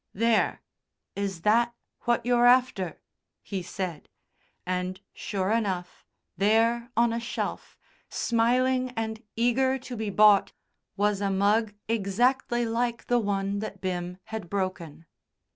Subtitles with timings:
[0.15, 0.63] "There,
[1.15, 2.99] is that what you're after?"
[3.43, 4.09] he said,
[4.65, 7.77] and, sure enough, there on a shelf,
[8.09, 10.53] smiling and eager to be bought,
[10.97, 15.05] was a mug exactly like the one that Bim had broken.